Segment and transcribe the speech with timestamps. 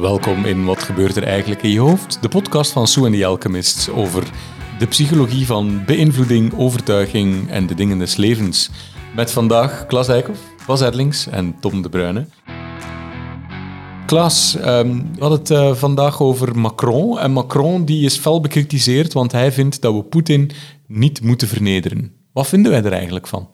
[0.00, 2.22] Welkom in Wat gebeurt er eigenlijk in je hoofd?
[2.22, 4.30] De podcast van Sue en the Alchemists over
[4.78, 8.70] de psychologie van beïnvloeding, overtuiging en de dingen des levens.
[9.14, 12.26] Met vandaag Klaas Eikhoff, Bas Edlings en Tom de Bruyne.
[14.06, 17.18] Klaas, ehm, we hadden het eh, vandaag over Macron.
[17.18, 20.50] En Macron die is fel bekritiseerd, want hij vindt dat we Poetin
[20.86, 22.12] niet moeten vernederen.
[22.32, 23.48] Wat vinden wij er eigenlijk van?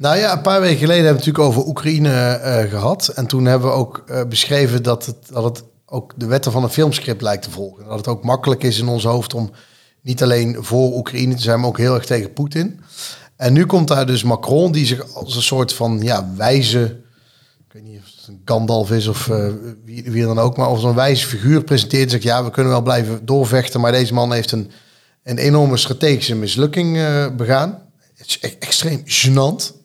[0.00, 3.08] Nou ja, een paar weken geleden hebben we natuurlijk over Oekraïne eh, gehad.
[3.08, 6.62] En toen hebben we ook eh, beschreven dat het, dat het ook de wetten van
[6.62, 7.84] een filmscript lijkt te volgen.
[7.84, 9.50] Dat het ook makkelijk is in ons hoofd om
[10.02, 12.80] niet alleen voor Oekraïne te zijn, maar ook heel erg tegen Poetin.
[13.36, 17.00] En nu komt daar dus Macron, die zich als een soort van ja, wijze,
[17.66, 19.46] ik weet niet of het een Gandalf is of uh,
[19.84, 22.10] wie, wie dan ook, maar als een wijze figuur presenteert.
[22.10, 24.70] Zegt ja, we kunnen wel blijven doorvechten, maar deze man heeft een,
[25.22, 26.92] een enorme strategische mislukking
[27.36, 27.82] begaan.
[28.14, 29.78] Het is extreem gênant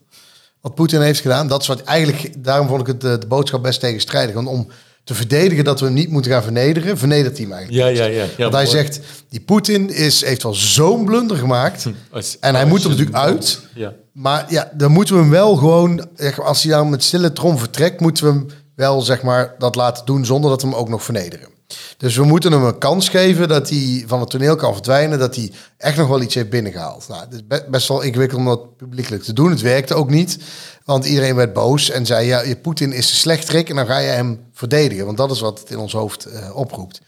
[0.66, 1.48] wat Poetin heeft gedaan.
[1.48, 4.36] Dat is wat eigenlijk, daarom vond ik het de, de boodschap best tegenstrijdig.
[4.36, 4.68] Want om
[5.04, 7.98] te verdedigen dat we hem niet moeten gaan vernederen, vernedert hij hem eigenlijk.
[7.98, 8.24] Ja, ja, ja.
[8.24, 9.00] ja Want hij zegt,
[9.30, 11.84] die Poetin is, heeft wel zo'n blunder gemaakt.
[11.84, 11.92] Hm,
[12.40, 13.60] en hij moet er natuurlijk uit.
[13.76, 13.94] Ja.
[14.12, 16.08] Maar ja, dan moeten we hem wel gewoon,
[16.38, 20.06] als hij dan met stille trom vertrekt, moeten we hem wel zeg maar dat laten
[20.06, 21.54] doen zonder dat we hem ook nog vernederen.
[21.98, 25.36] Dus we moeten hem een kans geven dat hij van het toneel kan verdwijnen, dat
[25.36, 27.08] hij echt nog wel iets heeft binnengehaald.
[27.08, 29.50] Nou, het is best wel ingewikkeld om dat publiekelijk te doen.
[29.50, 30.38] Het werkte ook niet,
[30.84, 34.08] want iedereen werd boos en zei, ja, Poetin is de slechterik en dan ga je
[34.08, 37.02] hem verdedigen, want dat is wat het in ons hoofd uh, oproept.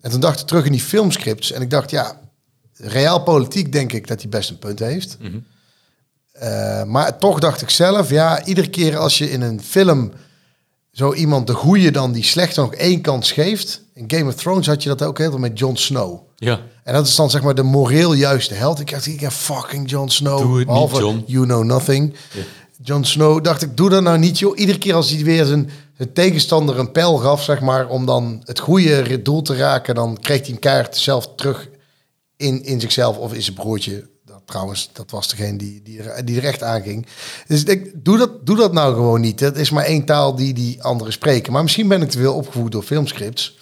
[0.00, 2.20] En toen dacht ik terug in die filmscripts en ik dacht, ja,
[2.76, 5.16] reaal politiek denk ik dat hij best een punt heeft.
[5.20, 5.44] Mm -hmm.
[6.42, 10.12] uh, maar toch dacht ik zelf, ja, iedere keer als je in een film
[10.92, 13.82] zo iemand de goede dan die slechte nog één kans geeft.
[13.94, 16.20] In Game of Thrones had je dat ook heel met Jon Snow.
[16.36, 16.60] Ja.
[16.84, 18.80] En dat is dan zeg maar de moreel juiste held.
[18.80, 20.38] Ik dacht, ik fucking Jon Snow.
[20.38, 21.22] Doe het behalve niet, Jon.
[21.26, 22.14] You know nothing.
[22.32, 22.42] Ja.
[22.82, 24.58] Jon Snow dacht ik, doe dat nou niet, joh.
[24.58, 28.42] Iedere keer als hij weer zijn, zijn tegenstander een pijl gaf, zeg maar, om dan
[28.44, 31.68] het goede doel te raken, dan kreeg hij een kaart zelf terug
[32.36, 34.08] in, in zichzelf of in zijn broertje.
[34.50, 37.06] Trouwens, dat was degene die, die, die aanging.
[37.46, 39.40] Dus ik doe dat, doe dat nou gewoon niet.
[39.40, 41.52] Het is maar één taal die die anderen spreken.
[41.52, 43.58] Maar misschien ben ik te veel opgevoed door filmscripts.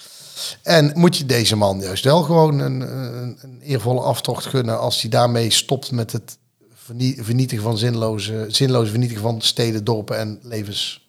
[0.62, 5.00] En moet je deze man juist wel gewoon een, een, een eervolle aftocht gunnen als
[5.00, 6.38] hij daarmee stopt met het
[7.16, 11.08] vernietigen van zinloze, zinloze vernietigen van steden, dorpen en levens.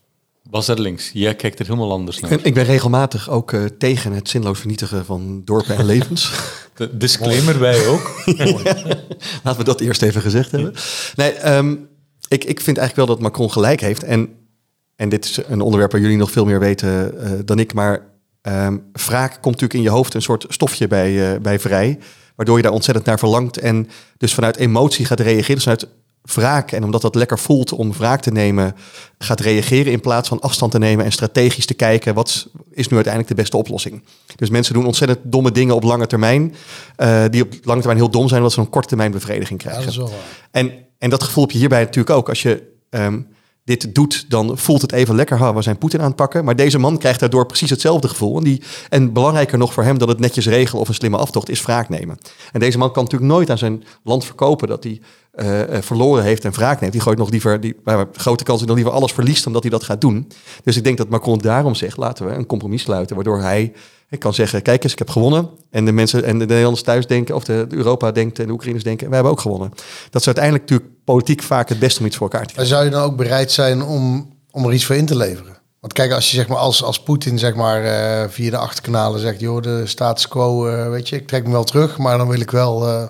[0.49, 2.31] Bas links, jij kijkt er helemaal anders naar.
[2.31, 6.31] Ik ben, ik ben regelmatig ook uh, tegen het zinloos vernietigen van dorpen en levens.
[6.75, 8.23] De disclaimer wij ook.
[9.43, 10.73] Laten we dat eerst even gezegd hebben.
[11.15, 11.87] Nee, um,
[12.27, 14.03] ik, ik vind eigenlijk wel dat Macron gelijk heeft.
[14.03, 14.29] En,
[14.95, 17.73] en dit is een onderwerp waar jullie nog veel meer weten uh, dan ik.
[17.73, 18.01] Maar
[18.41, 21.99] um, wraak komt natuurlijk in je hoofd een soort stofje bij, uh, bij vrij.
[22.35, 23.57] Waardoor je daar ontzettend naar verlangt.
[23.57, 25.55] En dus vanuit emotie gaat reageren.
[25.55, 25.87] Dus vanuit
[26.33, 26.71] wraak.
[26.71, 28.75] En omdat dat lekker voelt om wraak te nemen,
[29.17, 32.95] gaat reageren in plaats van afstand te nemen en strategisch te kijken wat is nu
[32.95, 34.03] uiteindelijk de beste oplossing.
[34.35, 36.55] Dus mensen doen ontzettend domme dingen op lange termijn,
[36.97, 39.93] uh, die op lange termijn heel dom zijn, omdat ze een korte termijn bevrediging krijgen.
[39.93, 40.07] Ja,
[40.51, 42.29] en, en dat gevoel heb je hierbij natuurlijk ook.
[42.29, 43.27] Als je um,
[43.69, 45.37] dit doet, dan voelt het even lekker.
[45.37, 46.45] Ha, we zijn Poetin aan het pakken.
[46.45, 48.37] Maar deze man krijgt daardoor precies hetzelfde gevoel.
[48.37, 51.49] En, die, en belangrijker nog voor hem dan het netjes regelen of een slimme aftocht
[51.49, 52.17] is wraak nemen.
[52.51, 55.01] En deze man kan natuurlijk nooit aan zijn land verkopen dat hij
[55.35, 56.93] uh, verloren heeft en wraak neemt.
[56.93, 57.75] Die gooit nog liever, die,
[58.11, 60.27] grote kans dat hij liever alles verliest dan dat hij dat gaat doen.
[60.63, 63.73] Dus ik denk dat Macron daarom zegt, laten we een compromis sluiten, waardoor hij
[64.09, 65.49] ik kan zeggen, kijk eens, ik heb gewonnen.
[65.69, 68.83] En de mensen en de Nederlanders thuis denken, of de, Europa denkt en de Oekraïners
[68.83, 69.69] denken, wij hebben ook gewonnen.
[70.09, 72.73] Dat is uiteindelijk natuurlijk politiek vaak het beste om iets voor elkaar te krijgen.
[72.73, 75.57] Maar zou je dan ook bereid zijn om, om er iets voor in te leveren?
[75.79, 79.19] Want kijk, als je zeg maar als, als Poetin zeg maar uh, via de achterkanalen
[79.19, 82.27] zegt, joh, de status quo, uh, weet je, ik trek me wel terug, maar dan
[82.27, 82.87] wil ik wel.
[82.87, 83.03] Uh,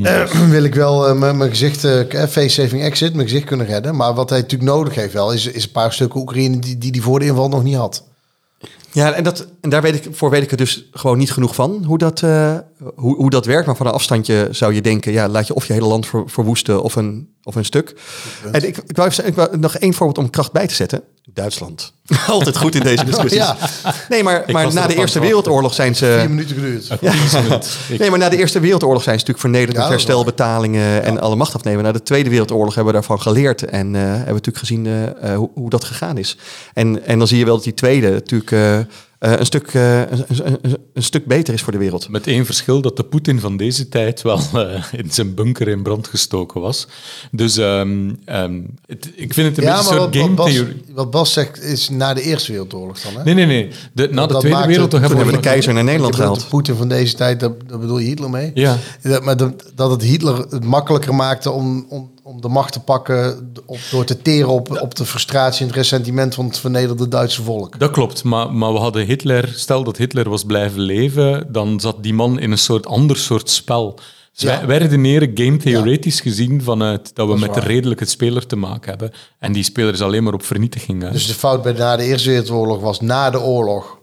[0.00, 1.80] uh, wil ik wel mijn gezicht,
[2.28, 3.96] face saving exit, mijn gezicht kunnen redden.
[3.96, 6.92] Maar wat hij natuurlijk nodig heeft wel, is, is een paar stukken Oekraïne die, die
[6.92, 8.04] die voor de inval nog niet had.
[8.94, 11.54] Ja, en, dat, en daar weet ik, voor weet ik er dus gewoon niet genoeg
[11.54, 12.58] van, hoe dat, uh,
[12.94, 13.66] hoe, hoe dat werkt.
[13.66, 16.22] Maar van een afstandje zou je denken, ja, laat je of je hele land ver,
[16.26, 17.94] verwoesten of een, of een stuk.
[18.52, 21.02] En ik, ik, wou even, ik wou nog één voorbeeld om kracht bij te zetten.
[21.32, 21.92] Duitsland.
[22.26, 23.40] Altijd goed in deze discussie.
[23.40, 23.56] ja.
[24.08, 26.16] Nee, maar, maar na de Eerste Wereldoorlog zijn ze...
[26.18, 26.88] Vier minuten geduurd.
[27.00, 27.60] Ja.
[27.98, 31.00] Nee, maar na de Eerste Wereldoorlog zijn ze natuurlijk vernederd met ja, herstelbetalingen ja.
[31.00, 31.84] en alle macht afnemen.
[31.84, 35.34] Na de Tweede Wereldoorlog hebben we daarvan geleerd en uh, hebben we natuurlijk gezien uh,
[35.36, 36.36] hoe, hoe, dat gegaan is.
[36.74, 38.83] En, en dan zie je wel dat die tweede natuurlijk...
[39.20, 42.08] Uh, uh, een, stuk, uh, een, een, een, stuk beter is voor de wereld.
[42.08, 45.82] Met één verschil dat de Poetin van deze tijd wel uh, in zijn bunker in
[45.82, 46.86] brand gestoken was.
[47.30, 50.82] Dus um, um, het, ik vind het een ja, beetje een soort game Bas, theorie.
[50.92, 53.24] Wat Bas zegt is na de Eerste Wereldoorlog dan, hè?
[53.24, 53.70] Nee, nee, nee.
[53.92, 56.40] De, na de Tweede maakte- Wereldoorlog hebben hebben we de keizer naar Nederland gehaald.
[56.40, 58.50] De Poetin van deze tijd, daar, daar bedoel je Hitler mee?
[58.54, 58.78] Ja.
[59.02, 62.80] Dat, maar dat, dat het Hitler het makkelijker maakte om, om om de macht te
[62.80, 67.08] pakken op, door te teren op, op de frustratie en het ressentiment van het vernederde
[67.08, 67.78] Duitse volk.
[67.78, 72.02] Dat klopt, maar, maar we hadden Hitler, stel dat Hitler was blijven leven, dan zat
[72.02, 73.94] die man in een soort ander soort spel.
[74.32, 74.56] Dus Ja.
[74.58, 77.68] wij, wij redeneren game theoretisch gezien vanuit dat we Dat met de waar.
[77.70, 79.10] redelijke speler te maken hebben.
[79.38, 81.10] En die speler is alleen maar op vernietiging.
[81.10, 83.98] Dus de fout bij na de Eerste Wereldoorlog was na de oorlog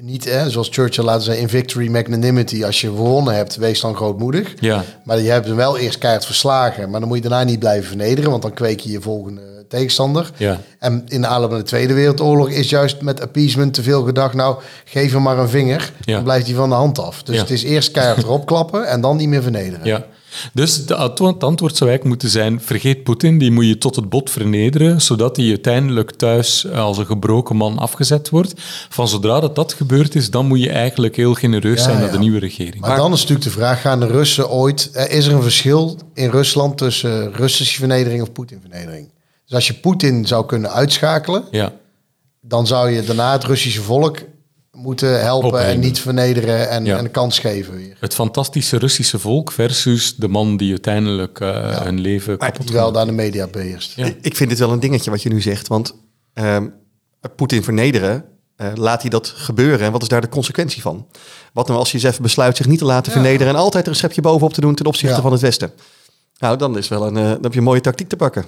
[0.00, 2.64] niet, hè, zoals Churchill laten zei, in victory magnanimity.
[2.64, 4.54] Als je gewonnen hebt, wees dan grootmoedig.
[4.60, 6.90] ja, Maar je hebt hem wel eerst keihard verslagen.
[6.90, 10.30] Maar dan moet je daarna niet blijven vernederen, want dan kweek je je volgende tegenstander.
[10.36, 10.60] ja.
[10.78, 14.34] En in de aanloop naar de Tweede Wereldoorlog is juist met appeasement te veel gedacht.
[14.34, 16.14] Nou, geef hem maar een vinger, Ja.
[16.14, 17.22] dan blijft hij van de hand af.
[17.22, 17.40] Dus Ja.
[17.40, 19.86] het is eerst keihard erop klappen en dan niet meer vernederen.
[19.86, 20.04] Ja.
[20.52, 24.08] Dus de het antwoord zou eigenlijk moeten zijn: vergeet Poetin, die moet je tot het
[24.08, 28.52] bot vernederen, zodat hij uiteindelijk thuis eh, als een gebroken man afgezet wordt.
[28.88, 32.06] Van zodra dat, dat gebeurd is, dan moet je eigenlijk heel genereus Ja, zijn naar
[32.06, 32.12] ja.
[32.12, 32.80] de nieuwe regering.
[32.80, 34.90] Maar dan is natuurlijk de vraag, gaan de Russen ooit...
[34.92, 39.12] eh, Is er een verschil in Rusland tussen Russische vernedering of Poetin-vernedering?
[39.44, 41.72] Dus als je Poetin zou kunnen uitschakelen, ja.
[42.40, 44.18] dan zou je daarna het Russische volk
[44.74, 46.98] moeten helpen en niet vernederen en, Ja.
[46.98, 47.96] en een kans geven weer.
[48.00, 52.92] Het fantastische Russische volk versus de man die uiteindelijk eh, hun leven kapot Die wel
[52.92, 53.92] daar de media beheerst.
[53.96, 54.04] Ja.
[54.06, 55.68] Ik- Ik vind dit wel een dingetje wat je nu zegt.
[55.68, 55.94] Want
[56.32, 56.68] ehm,
[57.36, 58.24] Poetin vernederen,
[58.56, 59.86] eh, laat hij dat gebeuren?
[59.86, 61.06] En wat is daar de consequentie van?
[61.52, 63.18] Wat nou als hij zelf besluit zich niet te laten Ja.
[63.18, 63.52] vernederen...
[63.52, 65.22] en altijd een receptje bovenop te doen ten opzichte Ja.
[65.22, 65.72] van het Westen?
[66.38, 68.44] Nou, dan, is wel een, eh, dan heb je een mooie tactiek te pakken.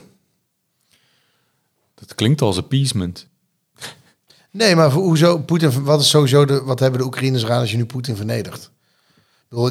[1.95, 3.29] Dat klinkt als appeasement.
[4.57, 5.85] Nee, maar hoezo Poetin?
[5.85, 6.63] Wat is sowieso de?
[6.63, 8.71] Wat hebben de Oekraïners eraan als je nu Poetin vernedert?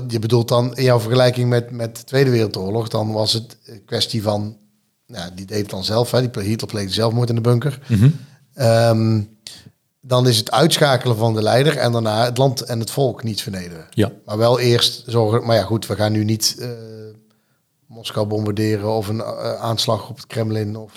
[0.07, 3.85] Je bedoelt dan in jouw vergelijking met, met de Tweede Wereldoorlog, dan was het een
[3.85, 4.57] kwestie van,
[5.07, 7.79] nou, die deed het dan zelf, hè, die Hitler pleegde zelfmoord in de bunker.
[8.53, 9.21] Ehm,
[10.01, 13.41] dan is het uitschakelen van de leider en daarna het land en het volk niet
[13.41, 13.85] vernederen.
[13.89, 14.11] Ja.
[14.25, 15.45] Maar wel eerst zorgen.
[15.45, 16.69] Maar ja, goed, we gaan nu niet eh,
[17.87, 20.75] Moskou bombarderen of een eh, aanslag op het Kremlin.
[20.75, 20.91] Of...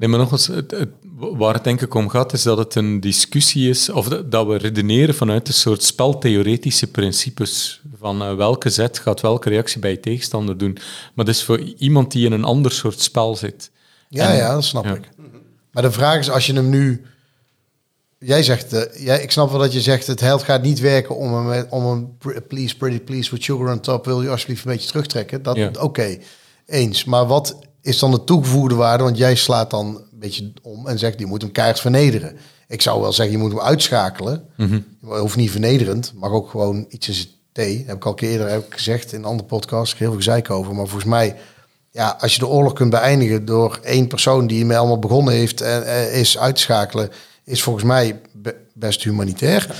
[0.00, 0.88] Nee, maar nog eens, het, het-
[1.18, 4.46] waar het denk ik om gaat, is dat het een discussie is, of dat, dat
[4.46, 7.80] we redeneren vanuit een soort speltheoretische principes.
[7.98, 10.78] Van eh, welke zet gaat welke reactie bij je tegenstander doen.
[11.14, 13.70] Maar dat is voor iemand die in een ander soort spel zit.
[14.08, 14.94] Ja, En- ja, dat snap ja.
[14.94, 15.08] ik.
[15.72, 17.04] Maar de vraag is, als je hem nu...
[18.18, 21.16] Jij zegt, eh, jij, ik snap wel dat je zegt, het held gaat niet werken
[21.16, 22.16] om een, met- om
[22.48, 25.42] please, pretty please with sugar on top, wil je alsjeblieft een beetje terugtrekken.
[25.42, 25.70] Dat, Ja.
[25.80, 26.18] Oké,
[26.66, 27.04] eens.
[27.04, 29.04] Maar wat is dan de toegevoegde waarde?
[29.04, 32.36] Want jij slaat dan een beetje om en zegt, je moet hem keihard vernederen.
[32.68, 34.44] Ik zou wel zeggen, je moet hem uitschakelen.
[35.00, 37.84] Je hoeft niet vernederend, maar ook gewoon iets in zijn thee.
[37.86, 39.92] Heb ik al een keer eerder heb ik gezegd in een andere podcast.
[39.92, 40.74] Ik heel veel gezeik over.
[40.74, 41.36] Maar volgens mij,
[41.90, 45.60] ja, als je de oorlog kunt beëindigen door één persoon die mee allemaal begonnen heeft
[45.60, 47.10] en eh, is uit te schakelen,
[47.44, 49.76] is volgens mij be- best humanitair.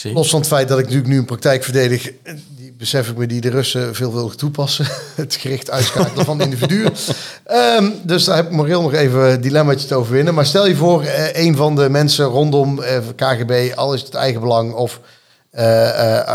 [0.00, 0.18] Zeker.
[0.18, 3.16] Los van het feit dat ik natuurlijk nu een praktijk verdedig, eh, die besef ik
[3.16, 4.86] me die de Russen veelvuldig toepassen.
[5.14, 6.92] Het gericht uitschakelen van individuen.
[7.44, 10.34] Ehm, dus daar heb ik moreel nog even een dilemmaatje te overwinnen.
[10.34, 14.14] Maar stel je voor, eh, een van de mensen rondom eh, KGB, al is het
[14.14, 15.00] eigen belang of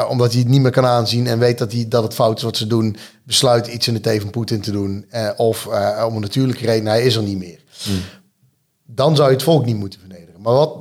[0.10, 2.44] omdat hij het niet meer kan aanzien en weet dat, hij, dat het fout is
[2.44, 5.06] wat ze doen, besluit iets in de thee van Poetin te doen.
[5.36, 5.68] Of
[6.06, 7.60] om een natuurlijke reden, hij is er niet meer.
[8.86, 10.42] Dan zou je het volk niet moeten vernederen.
[10.42, 10.78] Maar wat,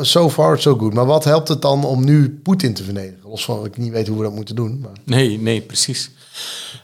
[0.00, 0.94] so far so good.
[0.94, 3.18] Maar wat helpt het dan om nu Poetin te vernederen?
[3.24, 4.78] Los van dat ik niet weet hoe we dat moeten doen.
[4.80, 4.92] Maar...
[5.04, 6.10] Nee, nee, precies.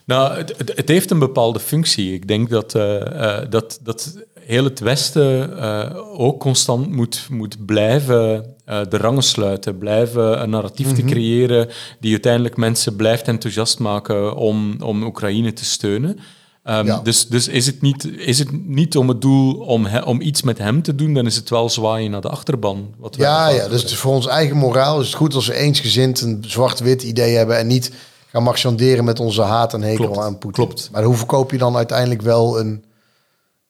[0.04, 2.12] Nou, het, het, het heeft een bepaalde functie.
[2.12, 7.66] Ik denk dat, eh, eh, dat, dat heel het Westen eh, ook constant moet, moet
[7.66, 8.52] blijven
[8.88, 11.68] de rangen sluiten, blijven een narratief te creëren
[12.00, 16.18] die uiteindelijk mensen blijft enthousiast maken om, om Oekraïne te steunen.
[16.64, 17.00] Ehm, Ja.
[17.00, 20.42] dus, dus is het niet, is het niet om het doel om, he- om iets
[20.42, 22.94] met hem te doen, dan is het wel zwaaien naar de achterban.
[22.98, 26.44] Wat Ja, ja, dus voor ons eigen moraal is het goed als we eensgezind een
[26.46, 27.90] zwart-wit idee hebben en niet
[28.30, 30.64] gaan marchanderen met onze haat en hekel Klopt, aan Poetin.
[30.64, 30.88] klopt.
[30.92, 32.84] Maar hoe verkoop je dan uiteindelijk wel een,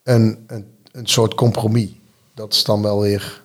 [0.02, 1.88] een, een, een soort compromis?
[2.34, 3.42] Dat is dan wel weer...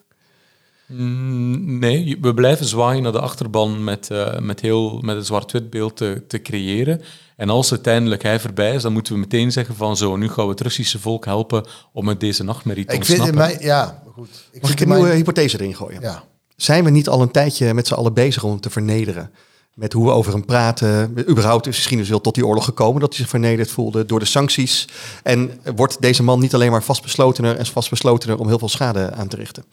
[0.90, 5.70] Mm, Nee, we blijven zwaaien naar de achterban met, eh, met, heel, met een zwart-wit
[5.70, 7.02] beeld te, te creëren.
[7.36, 10.44] En als uiteindelijk hij voorbij is, dan moeten we meteen zeggen van zo, nu gaan
[10.46, 13.58] we het Russische volk helpen om met deze nachtmerrie te Ik vind in mij...
[13.60, 14.48] Ja, goed.
[14.52, 16.02] Ik Mag ik een nieuwe hypothese erin gooien?
[16.02, 16.24] Ja.
[16.56, 19.32] Zijn we niet al een tijdje met z'n allen bezig om te vernederen?
[19.74, 21.14] Met hoe we over hem praten.
[21.30, 24.20] Überhaupt is misschien dus wel tot die oorlog gekomen dat hij zich vernederd voelde door
[24.20, 24.88] de sancties.
[25.24, 29.28] En wordt deze man niet alleen maar vastbeslotener en vastbeslotener om heel veel schade aan
[29.28, 29.64] te richten?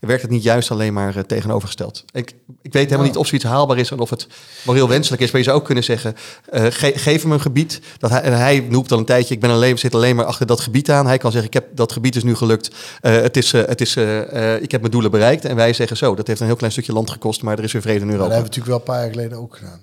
[0.00, 2.04] Werkt het niet juist alleen maar eh, tegenovergesteld?
[2.12, 2.32] Ik,
[2.62, 4.26] ik weet helemaal niet of zoiets haalbaar is en of het
[4.64, 5.30] moreel wenselijk is.
[5.30, 6.14] Maar je zou ook kunnen zeggen,
[6.50, 7.80] eh, ge- geef hem een gebied.
[7.98, 10.46] Dat hij, en hij noemt al een tijdje, ik ben alleen, zit alleen maar achter
[10.46, 11.06] dat gebied aan.
[11.06, 12.70] Hij kan zeggen, ik heb, dat gebied is nu gelukt.
[13.00, 13.96] Eh, het is, het is,
[14.60, 15.44] ik heb mijn doelen bereikt.
[15.44, 17.72] En wij zeggen zo, dat heeft een heel klein stukje land gekost, maar er is
[17.72, 18.40] weer vrede in Maar dat Europa.
[18.40, 19.80] hebben we natuurlijk wel een paar jaar geleden ook gedaan.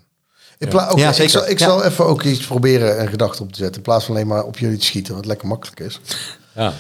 [0.58, 1.66] In Ja, ik zal, ik Ja.
[1.68, 3.76] zal even ook iets proberen een gedachte op te zetten.
[3.76, 6.00] In plaats van alleen maar op jullie te schieten, wat lekker makkelijk is.
[6.56, 6.74] Ja.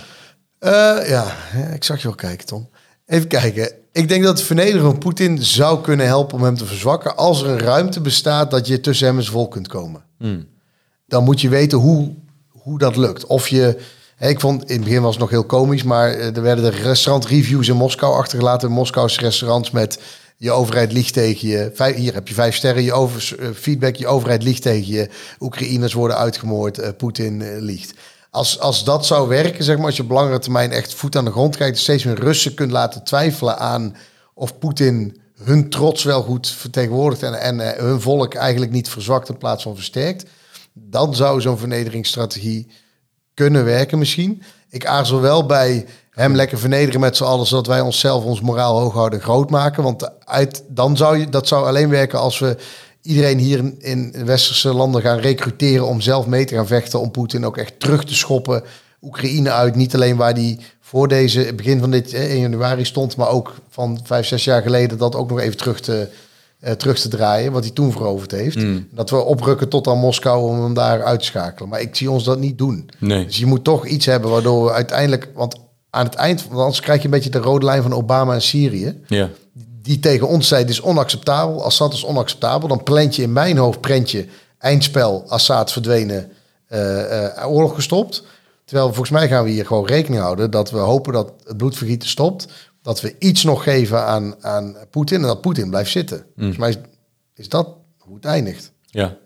[0.60, 1.36] Eh, ja,
[1.74, 2.70] ik zag je wel kijken, Tom.
[3.06, 3.72] Even kijken.
[3.92, 7.18] Ik denk dat het vernederen van Poetin zou kunnen helpen om hem te verzwakken...
[7.18, 10.04] als er een ruimte bestaat dat je tussen hem en zijn volk kunt komen.
[11.08, 12.14] Dan moet je weten hoe,
[12.50, 13.26] hoe dat lukt.
[13.26, 13.78] Of je...
[14.20, 15.84] Ik vond, in het begin was het nog heel komisch...
[15.84, 18.72] maar eh, er werden de restaurantreviews in Moskou achtergelaten.
[18.72, 20.00] Moskouse restaurants met...
[20.44, 21.94] Je overheid liegt tegen je.
[21.96, 22.84] Hier heb je vijf sterren.
[22.84, 23.96] Je over, eh, feedback.
[23.96, 25.10] Je overheid liegt tegen je.
[25.40, 26.80] Oekraïners worden uitgemoord.
[26.80, 27.94] eh, Poetin eh, liegt.
[28.30, 31.26] Als, als dat zou werken, zeg maar, als je op langere termijn echt voet aan
[31.26, 33.96] de grond krijgt, steeds meer Russen kunt laten twijfelen aan
[34.34, 39.38] of Poetin hun trots wel goed vertegenwoordigt en, en hun volk eigenlijk niet verzwakt in
[39.38, 40.26] plaats van versterkt,
[40.74, 42.68] dan zou zo'n vernederingsstrategie
[43.34, 44.44] kunnen werken misschien.
[44.70, 48.80] Ik aarzel wel bij hem lekker vernederen met z'n allen, zodat wij onszelf ons moraal
[48.80, 49.84] hoog houden en groot maken.
[49.84, 52.58] Want uit, dan zou je, dat zou alleen werken als we
[53.02, 57.12] iedereen hier in, in westerse landen gaan recruteren om zelf mee te gaan vechten, om
[57.12, 58.64] Poetin ook echt terug te schoppen.
[59.02, 63.16] Oekraïne uit, niet alleen waar die voor deze begin van dit eh, 1 januari stond,
[63.16, 66.10] maar ook van vijf, zes jaar geleden dat ook nog even terug te,
[66.60, 68.58] eh, terug te draaien, wat hij toen veroverd heeft.
[68.92, 71.70] Dat we oprukken tot aan Moskou om hem daar uit te schakelen.
[71.70, 72.90] Maar ik zie ons dat niet doen.
[73.00, 73.26] Nee.
[73.26, 75.63] Dus je moet toch iets hebben waardoor we uiteindelijk, want
[75.94, 78.42] aan het eind, want anders krijg je een beetje de rode lijn van Obama en
[78.42, 79.30] Syrië Ja.
[79.82, 81.64] die tegen ons zei, dit is onacceptabel.
[81.64, 82.68] Assad is onacceptabel.
[82.68, 86.32] Dan plant je in mijn hoofd, prent je eindspel, Assad verdwenen,
[86.68, 88.24] eh, eh, oorlog gestopt.
[88.66, 92.10] Terwijl volgens mij gaan we hier gewoon rekening houden dat we hopen dat het bloedvergieten
[92.10, 92.48] stopt.
[92.82, 96.26] Dat we iets nog geven aan, aan Poetin en dat Poetin blijft zitten.
[96.36, 96.78] Volgens mij is,
[97.36, 98.72] is dat hoe het eindigt.
[98.86, 99.18] Ja.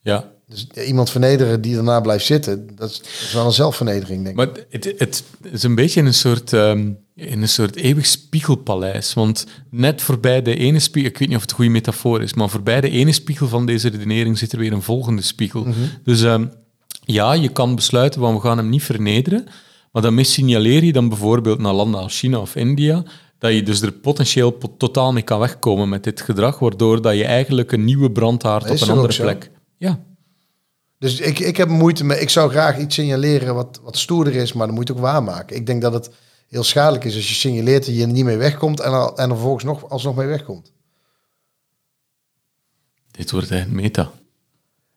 [0.00, 0.30] Ja.
[0.50, 4.40] Dus iemand vernederen die daarna blijft zitten, dat is, dat is wel een zelfvernedering, denk
[4.40, 4.46] ik.
[4.46, 9.14] Maar het, het is een beetje in een soort, ehm, in een soort eeuwig spiegelpaleis.
[9.14, 12.34] Want net voorbij de ene spiegel, ik weet niet of het een goede metafoor is,
[12.34, 15.66] maar voorbij de ene spiegel van deze redenering zit er weer een volgende spiegel.
[16.04, 16.46] Dus ehm,
[17.04, 19.46] ja, je kan besluiten van we gaan hem niet vernederen,
[19.92, 23.02] maar daarmee signaleer je dan bijvoorbeeld naar landen als China of India
[23.38, 27.16] dat je dus er potentieel po- totaal mee kan wegkomen met dit gedrag, waardoor dat
[27.16, 29.50] je eigenlijk een nieuwe brandhaard op een andere plek...
[29.76, 30.00] Ja,
[31.00, 32.20] Dus ik, ik heb moeite met.
[32.20, 35.08] Ik zou graag iets signaleren wat, wat stoerder is, maar dan moet je het ook
[35.08, 35.56] waarmaken.
[35.56, 36.10] Ik denk dat het
[36.48, 39.28] heel schadelijk is als je signaleert dat je er niet mee wegkomt en, al, en
[39.28, 40.72] er vervolgens nog, alsnog mee wegkomt.
[43.10, 44.10] dit wordt echt meta.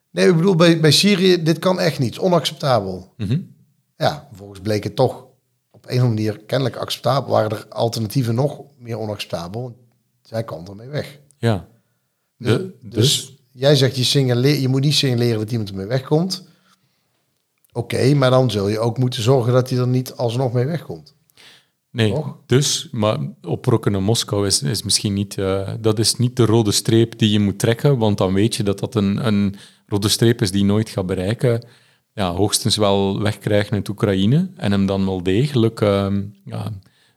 [0.10, 2.20] Nee, ik bedoel, bij, bij Syrië, dit kan echt niet.
[2.20, 3.14] Onacceptabel.
[3.18, 3.40] Mhm.
[3.98, 5.26] Ja, vervolgens bleek het toch
[5.72, 7.32] op een of andere manier kennelijk acceptabel.
[7.32, 9.78] Waren er alternatieven nog meer onacceptabel?
[10.22, 11.20] Zij kwam ermee weg.
[11.38, 11.68] Ja.
[12.38, 16.48] De, dus, Dus jij zegt, je, signaleer, je moet niet signaleren dat iemand ermee wegkomt.
[17.72, 21.16] Oké, maar dan zul je ook moeten zorgen dat hij er niet alsnog mee wegkomt.
[21.92, 22.38] Nee, Toch?
[22.46, 26.72] dus, maar oprokken naar Moskou is, is misschien niet, eh, dat is niet de rode
[26.72, 29.56] streep die je moet trekken, want dan weet je dat dat een, een
[29.88, 31.66] rode streep is die je nooit gaat bereiken.
[32.14, 36.72] Ja, hoogstens wel wegkrijgen uit Oekraïne en hem dan wel degelijk, ehm, ja,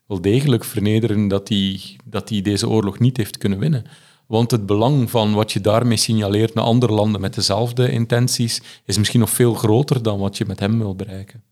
[0.07, 3.85] wel degelijk vernederen dat hij, dat hij deze oorlog niet heeft kunnen winnen.
[4.27, 8.99] Want het belang van wat je daarmee signaleert naar andere landen met dezelfde intenties is
[8.99, 11.43] misschien nog veel groter dan wat je met hem wil bereiken.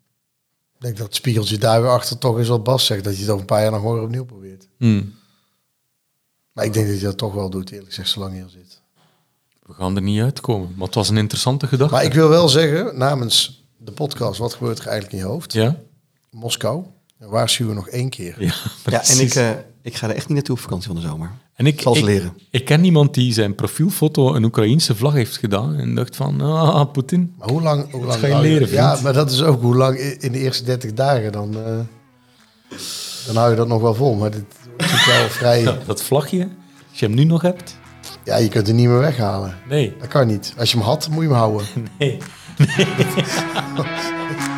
[0.75, 3.05] Ik denk dat het spiegeltje daar weer achter toch is wat Bas zegt.
[3.05, 4.69] Dat je het over een paar jaar nog weer opnieuw probeert.
[4.79, 5.15] Hmm.
[6.53, 8.83] Maar ik denk dat hij dat toch wel doet, eerlijk gezegd, zolang hij er zit.
[9.63, 11.95] We gaan er niet uitkomen, maar het was een interessante gedachte.
[11.95, 15.53] Maar ik wil wel zeggen, namens de podcast, wat gebeurt er eigenlijk in je hoofd?
[15.53, 15.77] Ja?
[16.31, 16.85] Moskou,
[17.25, 18.35] dan waarschuwen we nog één keer.
[18.39, 18.53] Ja,
[18.85, 19.51] Ja, en ik, eh,
[19.83, 21.31] ik ga er echt niet naartoe op vakantie van de zomer.
[21.55, 22.37] en ik, zal ze ik, leren.
[22.51, 26.93] ik ken iemand die zijn profielfoto een Oekraïense vlag heeft gedaan en dacht van, ah,
[26.93, 27.35] Poetin.
[27.39, 29.99] Maar hoe lang, hoe lang ga je leren, Ja, maar dat is ook hoe lang
[29.99, 31.79] in de eerste 30 dagen dan, eh,
[33.27, 34.15] dan hou je dat nog wel vol.
[34.15, 34.45] Maar dit
[34.77, 35.63] is wel vrij.
[35.63, 36.49] Ja, dat vlagje,
[36.91, 37.77] als je hem nu nog hebt.
[38.25, 39.59] Ja, je kunt hem niet meer weghalen.
[39.69, 40.55] Nee, Dat kan niet.
[40.59, 41.67] Als je hem had, moet je hem houden.
[41.99, 42.19] nee.